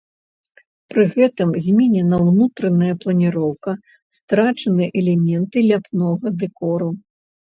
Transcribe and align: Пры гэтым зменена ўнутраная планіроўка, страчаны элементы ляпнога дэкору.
Пры 0.93 1.03
гэтым 1.15 1.49
зменена 1.65 2.17
ўнутраная 2.29 2.95
планіроўка, 3.03 3.71
страчаны 4.19 4.85
элементы 5.01 5.57
ляпнога 5.69 6.27
дэкору. 6.45 6.89